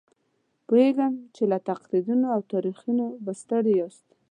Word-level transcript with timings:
پوهېږم 0.67 1.13
چې 1.35 1.43
له 1.51 1.57
تقریرونو 1.69 2.27
او 2.35 2.39
تاریخونو 2.51 3.05
به 3.23 3.31
ستړي 3.41 3.73
یاست. 3.79 4.07